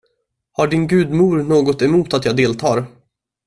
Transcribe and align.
Har 0.51 0.67
din 0.67 0.87
gudmor 0.87 1.43
något 1.43 1.81
emot 1.81 2.13
att 2.13 2.25
jag 2.25 2.35
deltar? 2.35 2.85